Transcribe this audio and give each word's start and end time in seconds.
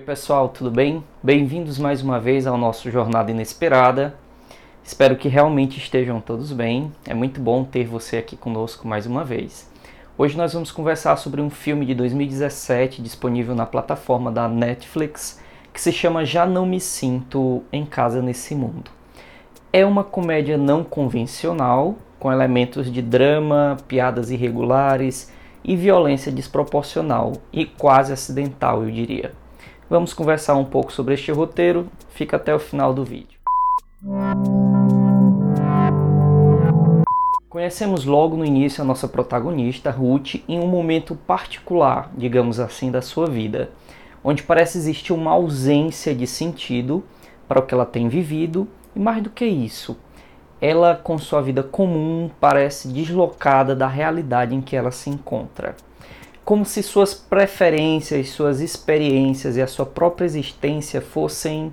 Oi 0.00 0.06
pessoal, 0.06 0.48
tudo 0.48 0.70
bem? 0.70 1.04
Bem-vindos 1.22 1.78
mais 1.78 2.00
uma 2.00 2.18
vez 2.18 2.46
ao 2.46 2.56
nosso 2.56 2.90
Jornada 2.90 3.30
Inesperada. 3.30 4.14
Espero 4.82 5.14
que 5.14 5.28
realmente 5.28 5.76
estejam 5.76 6.22
todos 6.22 6.52
bem. 6.52 6.90
É 7.06 7.12
muito 7.12 7.38
bom 7.38 7.64
ter 7.64 7.84
você 7.84 8.16
aqui 8.16 8.34
conosco 8.34 8.88
mais 8.88 9.04
uma 9.04 9.22
vez. 9.22 9.70
Hoje 10.16 10.38
nós 10.38 10.54
vamos 10.54 10.72
conversar 10.72 11.16
sobre 11.16 11.42
um 11.42 11.50
filme 11.50 11.84
de 11.84 11.94
2017 11.94 13.02
disponível 13.02 13.54
na 13.54 13.66
plataforma 13.66 14.32
da 14.32 14.48
Netflix 14.48 15.38
que 15.70 15.78
se 15.78 15.92
chama 15.92 16.24
Já 16.24 16.46
Não 16.46 16.64
Me 16.64 16.80
Sinto 16.80 17.62
em 17.70 17.84
Casa 17.84 18.22
Nesse 18.22 18.54
Mundo. 18.54 18.90
É 19.70 19.84
uma 19.84 20.02
comédia 20.02 20.56
não 20.56 20.82
convencional, 20.82 21.94
com 22.18 22.32
elementos 22.32 22.90
de 22.90 23.02
drama, 23.02 23.76
piadas 23.86 24.30
irregulares 24.30 25.30
e 25.62 25.76
violência 25.76 26.32
desproporcional 26.32 27.34
e 27.52 27.66
quase 27.66 28.14
acidental, 28.14 28.82
eu 28.82 28.90
diria. 28.90 29.38
Vamos 29.90 30.14
conversar 30.14 30.54
um 30.54 30.64
pouco 30.64 30.92
sobre 30.92 31.14
este 31.14 31.32
roteiro, 31.32 31.88
fica 32.10 32.36
até 32.36 32.54
o 32.54 32.60
final 32.60 32.94
do 32.94 33.04
vídeo. 33.04 33.40
Conhecemos 37.48 38.04
logo 38.04 38.36
no 38.36 38.44
início 38.44 38.82
a 38.82 38.84
nossa 38.84 39.08
protagonista, 39.08 39.90
Ruth, 39.90 40.36
em 40.46 40.60
um 40.60 40.68
momento 40.68 41.16
particular, 41.16 42.08
digamos 42.16 42.60
assim, 42.60 42.88
da 42.88 43.02
sua 43.02 43.26
vida, 43.26 43.70
onde 44.22 44.44
parece 44.44 44.78
existir 44.78 45.12
uma 45.12 45.32
ausência 45.32 46.14
de 46.14 46.24
sentido 46.24 47.02
para 47.48 47.58
o 47.58 47.66
que 47.66 47.74
ela 47.74 47.84
tem 47.84 48.08
vivido, 48.08 48.68
e 48.94 49.00
mais 49.00 49.20
do 49.20 49.28
que 49.28 49.44
isso, 49.44 49.98
ela, 50.60 50.94
com 50.94 51.18
sua 51.18 51.42
vida 51.42 51.64
comum, 51.64 52.30
parece 52.38 52.86
deslocada 52.86 53.74
da 53.74 53.88
realidade 53.88 54.54
em 54.54 54.60
que 54.60 54.76
ela 54.76 54.92
se 54.92 55.10
encontra. 55.10 55.74
Como 56.44 56.64
se 56.64 56.82
suas 56.82 57.14
preferências, 57.14 58.30
suas 58.30 58.60
experiências 58.60 59.56
e 59.56 59.62
a 59.62 59.66
sua 59.66 59.86
própria 59.86 60.24
existência 60.24 61.00
fossem 61.00 61.72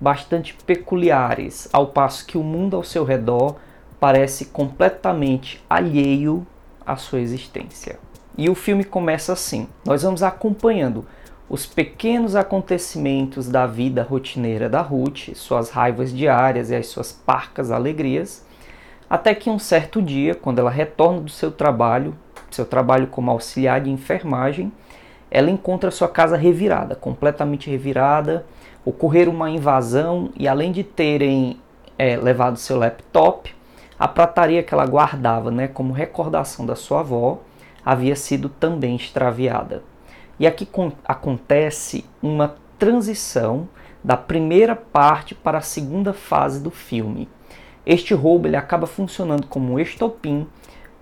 bastante 0.00 0.54
peculiares, 0.66 1.68
ao 1.72 1.88
passo 1.88 2.26
que 2.26 2.38
o 2.38 2.42
mundo 2.42 2.76
ao 2.76 2.82
seu 2.82 3.04
redor 3.04 3.56
parece 3.98 4.46
completamente 4.46 5.62
alheio 5.68 6.46
à 6.84 6.96
sua 6.96 7.20
existência. 7.20 7.98
E 8.36 8.48
o 8.48 8.54
filme 8.54 8.84
começa 8.84 9.32
assim: 9.32 9.68
nós 9.84 10.02
vamos 10.02 10.22
acompanhando 10.22 11.06
os 11.48 11.66
pequenos 11.66 12.36
acontecimentos 12.36 13.48
da 13.48 13.66
vida 13.66 14.02
rotineira 14.02 14.68
da 14.68 14.80
Ruth, 14.80 15.34
suas 15.34 15.68
raivas 15.70 16.12
diárias 16.12 16.70
e 16.70 16.76
as 16.76 16.86
suas 16.86 17.12
parcas 17.12 17.70
alegrias, 17.70 18.44
até 19.08 19.34
que 19.34 19.50
um 19.50 19.58
certo 19.58 20.00
dia, 20.00 20.34
quando 20.34 20.60
ela 20.60 20.70
retorna 20.70 21.20
do 21.20 21.30
seu 21.30 21.50
trabalho, 21.50 22.14
seu 22.54 22.64
trabalho 22.64 23.06
como 23.06 23.30
auxiliar 23.30 23.80
de 23.80 23.90
enfermagem, 23.90 24.72
ela 25.30 25.50
encontra 25.50 25.90
sua 25.90 26.08
casa 26.08 26.36
revirada, 26.36 26.94
completamente 26.94 27.70
revirada. 27.70 28.44
Ocorrer 28.84 29.28
uma 29.28 29.50
invasão 29.50 30.30
e 30.36 30.48
além 30.48 30.72
de 30.72 30.82
terem 30.82 31.60
é, 31.98 32.16
levado 32.16 32.56
seu 32.56 32.78
laptop, 32.78 33.54
a 33.98 34.08
prataria 34.08 34.62
que 34.62 34.72
ela 34.72 34.86
guardava, 34.86 35.50
né, 35.50 35.68
como 35.68 35.92
recordação 35.92 36.64
da 36.64 36.74
sua 36.74 37.00
avó, 37.00 37.40
havia 37.84 38.16
sido 38.16 38.48
também 38.48 38.96
extraviada. 38.96 39.82
E 40.38 40.46
aqui 40.46 40.66
acontece 41.04 42.04
uma 42.22 42.56
transição 42.78 43.68
da 44.02 44.16
primeira 44.16 44.74
parte 44.74 45.34
para 45.34 45.58
a 45.58 45.62
segunda 45.62 46.14
fase 46.14 46.62
do 46.62 46.70
filme. 46.70 47.28
Este 47.84 48.14
roubo 48.14 48.48
ele 48.48 48.56
acaba 48.56 48.86
funcionando 48.86 49.46
como 49.46 49.74
um 49.74 49.78
estopim 49.78 50.46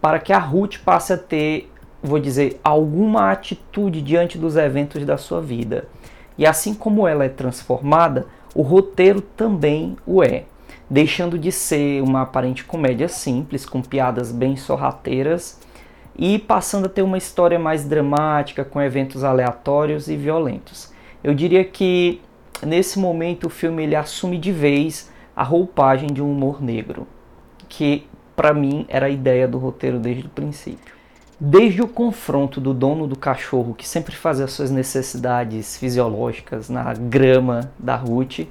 para 0.01 0.19
que 0.19 0.33
a 0.33 0.39
Ruth 0.39 0.79
passe 0.85 1.13
a 1.13 1.19
ter, 1.19 1.71
vou 2.03 2.19
dizer, 2.19 2.61
alguma 2.63 3.31
atitude 3.31 4.01
diante 4.03 4.39
dos 4.39 4.57
eventos 4.57 5.05
da 5.05 5.17
sua 5.17 5.41
vida. 5.41 5.89
E 6.37 6.47
assim 6.47 6.73
como 6.73 7.07
ela 7.07 7.25
é 7.25 7.29
transformada, 7.29 8.27
o 8.55 8.63
roteiro 8.63 9.21
também 9.21 9.97
o 10.07 10.23
é, 10.23 10.45
deixando 10.89 11.39
de 11.39 11.51
ser 11.51 12.03
uma 12.03 12.23
aparente 12.23 12.65
comédia 12.65 13.09
simples, 13.09 13.67
com 13.67 13.83
piadas 13.83 14.33
bem 14.33 14.57
sorrateiras 14.57 15.61
e 16.17 16.39
passando 16.39 16.87
a 16.87 16.89
ter 16.89 17.03
uma 17.03 17.19
história 17.19 17.59
mais 17.59 17.85
dramática, 17.85 18.65
com 18.65 18.81
eventos 18.81 19.23
aleatórios 19.23 20.09
e 20.09 20.17
violentos. 20.17 20.93
Eu 21.23 21.35
diria 21.35 21.65
que 21.65 22.21
nesse 22.65 22.99
momento 22.99 23.47
o 23.47 23.51
filme 23.51 23.85
ele 23.85 23.95
assume 23.95 24.39
de 24.39 24.51
vez 24.51 25.13
a 25.37 25.43
roupagem 25.45 26.09
de 26.09 26.21
um 26.21 26.33
humor 26.33 26.61
negro, 26.61 27.07
que 27.69 28.07
para 28.39 28.55
mim 28.55 28.87
era 28.89 29.07
a 29.07 29.11
ideia 29.11 29.49
do 29.49 29.59
roteiro 29.59 29.99
desde 29.99 30.27
o 30.27 30.29
princípio. 30.29 30.95
Desde 31.41 31.83
o 31.83 31.89
confronto 31.89 32.61
do 32.61 32.73
dono 32.73 33.05
do 33.05 33.19
cachorro, 33.19 33.75
que 33.75 33.87
sempre 33.87 34.15
fazia 34.15 34.47
suas 34.47 34.71
necessidades 34.71 35.77
fisiológicas 35.77 36.71
na 36.71 36.95
grama 36.95 37.73
da 37.77 37.97
Ruth, 37.97 38.47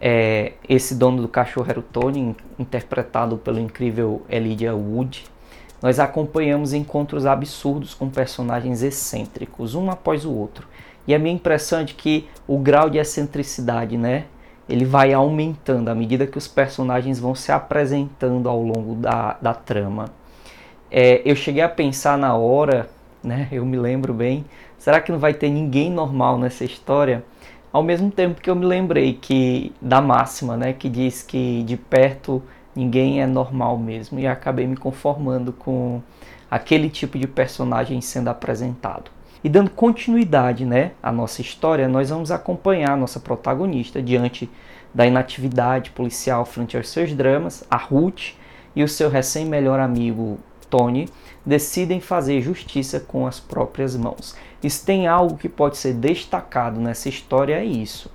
é, 0.00 0.54
esse 0.68 0.96
dono 0.96 1.22
do 1.22 1.28
cachorro 1.28 1.70
era 1.70 1.78
o 1.78 1.84
Tony, 1.84 2.34
interpretado 2.58 3.36
pelo 3.36 3.60
incrível 3.60 4.22
Elijah 4.28 4.74
Wood, 4.74 5.24
nós 5.80 6.00
acompanhamos 6.00 6.72
encontros 6.72 7.26
absurdos 7.26 7.94
com 7.94 8.10
personagens 8.10 8.82
excêntricos, 8.82 9.76
um 9.76 9.88
após 9.88 10.24
o 10.24 10.32
outro. 10.32 10.66
E 11.06 11.14
a 11.14 11.18
minha 11.18 11.34
impressão 11.34 11.78
é 11.78 11.84
de 11.84 11.94
que 11.94 12.28
o 12.44 12.58
grau 12.58 12.90
de 12.90 12.98
excentricidade, 12.98 13.96
né, 13.96 14.24
ele 14.70 14.84
vai 14.84 15.12
aumentando 15.12 15.88
à 15.88 15.94
medida 15.94 16.26
que 16.26 16.38
os 16.38 16.46
personagens 16.46 17.18
vão 17.18 17.34
se 17.34 17.50
apresentando 17.50 18.48
ao 18.48 18.62
longo 18.62 18.94
da, 18.94 19.36
da 19.42 19.52
trama. 19.52 20.06
É, 20.90 21.20
eu 21.24 21.34
cheguei 21.34 21.62
a 21.62 21.68
pensar 21.68 22.16
na 22.16 22.34
hora, 22.36 22.88
né, 23.22 23.48
eu 23.52 23.66
me 23.66 23.76
lembro 23.76 24.14
bem, 24.14 24.44
será 24.78 25.00
que 25.00 25.10
não 25.10 25.18
vai 25.18 25.34
ter 25.34 25.50
ninguém 25.50 25.90
normal 25.90 26.38
nessa 26.38 26.64
história? 26.64 27.24
Ao 27.72 27.82
mesmo 27.82 28.10
tempo 28.10 28.40
que 28.40 28.50
eu 28.50 28.56
me 28.56 28.64
lembrei 28.64 29.14
que 29.14 29.72
da 29.80 30.00
máxima, 30.00 30.56
né, 30.56 30.72
que 30.72 30.88
diz 30.88 31.22
que 31.22 31.62
de 31.64 31.76
perto 31.76 32.42
ninguém 32.74 33.20
é 33.20 33.26
normal 33.26 33.76
mesmo 33.76 34.18
e 34.18 34.26
acabei 34.26 34.66
me 34.66 34.76
conformando 34.76 35.52
com 35.52 36.00
aquele 36.50 36.88
tipo 36.88 37.18
de 37.18 37.26
personagem 37.26 38.00
sendo 38.00 38.28
apresentado. 38.28 39.10
E 39.42 39.48
dando 39.48 39.70
continuidade 39.70 40.64
né, 40.66 40.92
à 41.02 41.10
nossa 41.10 41.40
história, 41.40 41.88
nós 41.88 42.10
vamos 42.10 42.30
acompanhar 42.30 42.92
a 42.92 42.96
nossa 42.96 43.18
protagonista 43.18 44.02
diante 44.02 44.50
da 44.92 45.06
inatividade 45.06 45.90
policial 45.90 46.44
frente 46.44 46.76
aos 46.76 46.88
seus 46.88 47.12
dramas, 47.14 47.64
a 47.70 47.76
Ruth 47.76 48.34
e 48.76 48.82
o 48.82 48.88
seu 48.88 49.08
recém-melhor 49.08 49.80
amigo 49.80 50.38
Tony 50.68 51.08
decidem 51.44 52.00
fazer 52.00 52.40
justiça 52.40 53.00
com 53.00 53.26
as 53.26 53.40
próprias 53.40 53.96
mãos. 53.96 54.36
Se 54.62 54.84
tem 54.84 55.06
algo 55.06 55.36
que 55.36 55.48
pode 55.48 55.78
ser 55.78 55.94
destacado 55.94 56.80
nessa 56.80 57.08
história 57.08 57.54
é 57.54 57.64
isso, 57.64 58.10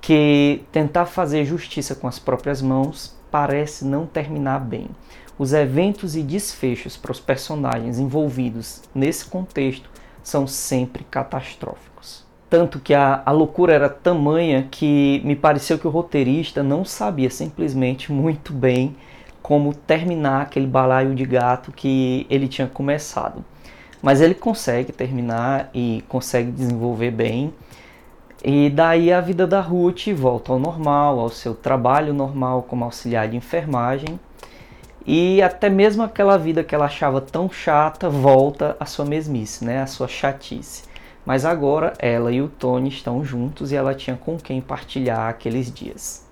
que 0.00 0.62
tentar 0.72 1.06
fazer 1.06 1.44
justiça 1.44 1.94
com 1.94 2.08
as 2.08 2.18
próprias 2.18 2.60
mãos 2.60 3.16
parece 3.30 3.84
não 3.84 4.06
terminar 4.06 4.58
bem. 4.60 4.88
Os 5.38 5.52
eventos 5.52 6.16
e 6.16 6.22
desfechos 6.22 6.96
para 6.96 7.12
os 7.12 7.20
personagens 7.20 7.98
envolvidos 7.98 8.82
nesse 8.94 9.24
contexto 9.24 9.88
são 10.22 10.46
sempre 10.46 11.04
catastróficos. 11.10 12.24
Tanto 12.48 12.80
que 12.80 12.92
a, 12.94 13.22
a 13.24 13.30
loucura 13.30 13.72
era 13.72 13.88
tamanha 13.88 14.66
que 14.70 15.20
me 15.24 15.36
pareceu 15.36 15.78
que 15.78 15.86
o 15.86 15.90
roteirista 15.90 16.62
não 16.62 16.84
sabia 16.84 17.30
simplesmente 17.30 18.12
muito 18.12 18.52
bem 18.52 18.96
como 19.40 19.74
terminar 19.74 20.42
aquele 20.42 20.66
balaio 20.66 21.14
de 21.14 21.24
gato 21.24 21.72
que 21.72 22.26
ele 22.28 22.48
tinha 22.48 22.66
começado. 22.66 23.44
Mas 24.02 24.20
ele 24.20 24.34
consegue 24.34 24.92
terminar 24.92 25.70
e 25.74 26.02
consegue 26.08 26.50
desenvolver 26.50 27.10
bem 27.10 27.52
e 28.42 28.70
daí 28.70 29.12
a 29.12 29.20
vida 29.20 29.46
da 29.46 29.60
Ruth 29.60 30.08
volta 30.14 30.50
ao 30.50 30.58
normal, 30.58 31.20
ao 31.20 31.28
seu 31.28 31.54
trabalho 31.54 32.14
normal 32.14 32.62
como 32.62 32.84
auxiliar 32.84 33.28
de 33.28 33.36
enfermagem. 33.36 34.18
E 35.06 35.40
até 35.42 35.68
mesmo 35.68 36.02
aquela 36.02 36.36
vida 36.36 36.62
que 36.62 36.74
ela 36.74 36.84
achava 36.84 37.20
tão 37.20 37.50
chata 37.50 38.08
volta 38.08 38.76
à 38.78 38.84
sua 38.84 39.04
mesmice, 39.04 39.64
né? 39.64 39.82
à 39.82 39.86
sua 39.86 40.06
chatice. 40.06 40.84
Mas 41.24 41.44
agora 41.44 41.92
ela 41.98 42.32
e 42.32 42.40
o 42.40 42.48
Tony 42.48 42.88
estão 42.88 43.24
juntos 43.24 43.72
e 43.72 43.76
ela 43.76 43.94
tinha 43.94 44.16
com 44.16 44.36
quem 44.36 44.60
partilhar 44.60 45.28
aqueles 45.28 45.72
dias. 45.72 46.26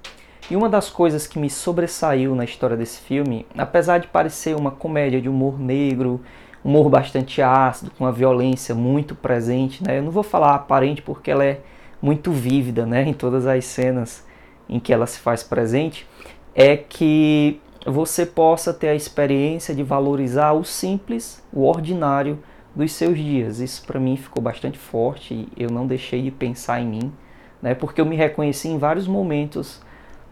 E 0.50 0.56
uma 0.56 0.68
das 0.68 0.88
coisas 0.88 1.26
que 1.26 1.38
me 1.38 1.50
sobressaiu 1.50 2.34
na 2.34 2.44
história 2.44 2.76
desse 2.76 3.00
filme, 3.00 3.46
apesar 3.56 3.98
de 3.98 4.06
parecer 4.06 4.56
uma 4.56 4.70
comédia 4.70 5.20
de 5.20 5.28
humor 5.28 5.58
negro, 5.60 6.22
humor 6.64 6.88
bastante 6.88 7.42
ácido, 7.42 7.90
com 7.90 8.04
uma 8.04 8.12
violência 8.12 8.74
muito 8.74 9.14
presente, 9.14 9.84
né? 9.84 9.98
Eu 9.98 10.02
não 10.02 10.10
vou 10.10 10.22
falar 10.22 10.54
aparente 10.54 11.02
porque 11.02 11.30
ela 11.30 11.44
é 11.44 11.60
muito 12.00 12.32
vívida 12.32 12.86
né, 12.86 13.02
em 13.02 13.12
todas 13.12 13.46
as 13.46 13.64
cenas 13.64 14.24
em 14.68 14.78
que 14.78 14.92
ela 14.92 15.06
se 15.06 15.18
faz 15.18 15.42
presente, 15.42 16.06
é 16.54 16.76
que 16.76 17.60
você 17.90 18.26
possa 18.26 18.72
ter 18.72 18.88
a 18.88 18.94
experiência 18.94 19.74
de 19.74 19.82
valorizar 19.82 20.52
o 20.52 20.64
simples, 20.64 21.42
o 21.52 21.64
ordinário 21.64 22.38
dos 22.74 22.92
seus 22.92 23.18
dias. 23.18 23.60
Isso 23.60 23.84
para 23.86 23.98
mim 23.98 24.16
ficou 24.16 24.42
bastante 24.42 24.78
forte 24.78 25.48
eu 25.56 25.70
não 25.70 25.86
deixei 25.86 26.22
de 26.22 26.30
pensar 26.30 26.80
em 26.80 26.86
mim, 26.86 27.12
né, 27.60 27.74
porque 27.74 28.00
eu 28.00 28.06
me 28.06 28.16
reconheci 28.16 28.68
em 28.68 28.78
vários 28.78 29.06
momentos 29.06 29.80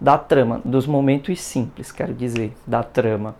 da 0.00 0.18
trama, 0.18 0.60
dos 0.64 0.86
momentos 0.86 1.40
simples, 1.40 1.90
quero 1.90 2.14
dizer, 2.14 2.52
da 2.66 2.82
trama. 2.82 3.34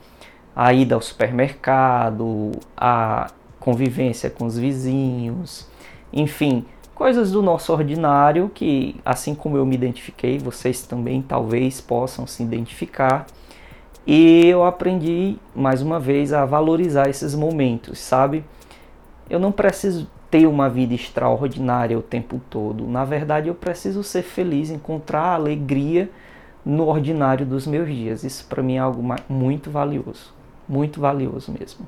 A 0.55 0.73
ida 0.73 0.95
ao 0.95 1.03
supermercado, 1.03 2.53
a 2.77 3.31
convivência 3.61 4.31
com 4.31 4.47
os 4.47 4.57
vizinhos, 4.57 5.69
enfim, 6.13 6.65
coisas 6.95 7.31
do 7.31 7.43
nosso 7.43 7.73
ordinário 7.75 8.51
que, 8.55 8.97
assim 9.05 9.35
como 9.35 9.59
eu 9.59 9.67
me 9.67 9.75
identifiquei, 9.75 10.39
vocês 10.39 10.83
também 10.83 11.21
talvez 11.21 11.79
possam 11.79 12.27
se 12.27 12.43
identificar. 12.43 13.27
E 14.07 14.47
eu 14.47 14.65
aprendi 14.65 15.37
mais 15.55 15.83
uma 15.83 15.99
vez 15.99 16.33
a 16.33 16.45
valorizar 16.45 17.09
esses 17.09 17.35
momentos, 17.35 17.99
sabe? 17.99 18.45
Eu 19.29 19.41
não 19.41 19.51
preciso 19.51 20.09
ter 20.31 20.47
uma 20.47 20.69
vida 20.69 20.95
extraordinária 20.95 21.99
o 21.99 22.03
tempo 22.03 22.41
todo. 22.49 22.87
Na 22.87 23.05
verdade, 23.05 23.49
eu 23.49 23.55
preciso 23.55 24.03
ser 24.05 24.23
feliz, 24.23 24.71
encontrar 24.71 25.35
alegria 25.35 26.09
no 26.65 26.87
ordinário 26.87 27.45
dos 27.45 27.67
meus 27.67 27.89
dias. 27.89 28.23
Isso 28.23 28.47
para 28.47 28.63
mim 28.63 28.77
é 28.77 28.79
algo 28.79 29.03
muito 29.29 29.71
valioso, 29.71 30.33
muito 30.69 31.01
valioso 31.01 31.53
mesmo. 31.59 31.87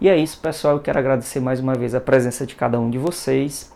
E 0.00 0.08
é 0.08 0.16
isso, 0.16 0.40
pessoal. 0.40 0.76
Eu 0.76 0.80
quero 0.80 0.98
agradecer 0.98 1.40
mais 1.40 1.60
uma 1.60 1.74
vez 1.74 1.94
a 1.94 2.00
presença 2.00 2.46
de 2.46 2.54
cada 2.54 2.80
um 2.80 2.88
de 2.88 2.96
vocês 2.96 3.70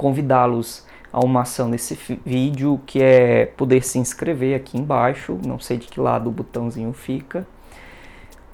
convidá-los 0.00 0.86
a 1.12 1.20
uma 1.20 1.42
ação 1.42 1.68
nesse 1.68 1.98
vídeo, 2.24 2.80
que 2.86 3.02
é 3.02 3.46
poder 3.46 3.82
se 3.82 3.98
inscrever 3.98 4.56
aqui 4.56 4.78
embaixo, 4.78 5.38
não 5.44 5.58
sei 5.58 5.76
de 5.76 5.86
que 5.86 6.00
lado 6.00 6.28
o 6.28 6.32
botãozinho 6.32 6.92
fica. 6.92 7.46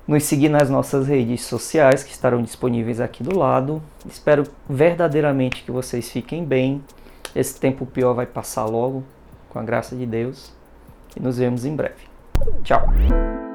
Nos 0.07 0.23
seguir 0.23 0.49
nas 0.49 0.71
nossas 0.71 1.09
redes 1.09 1.45
sociais, 1.45 2.05
que 2.05 2.13
estarão 2.13 2.41
disponíveis 2.41 3.01
aqui 3.01 3.23
do 3.25 3.37
lado. 3.37 3.83
Espero 4.09 4.45
verdadeiramente 4.69 5.65
que 5.65 5.73
vocês 5.73 6.11
fiquem 6.11 6.45
bem. 6.45 6.83
Esse 7.35 7.59
tempo 7.59 7.85
pior 7.85 8.15
vai 8.15 8.27
passar 8.27 8.65
logo, 8.67 9.03
com 9.51 9.59
a 9.59 9.63
graça 9.63 9.97
de 9.97 10.07
Deus. 10.07 10.53
E 11.17 11.21
nos 11.21 11.39
vemos 11.39 11.65
em 11.65 11.75
breve. 11.75 12.05
Tchau! 12.63 13.46